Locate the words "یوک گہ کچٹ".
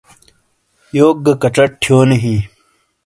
0.97-1.69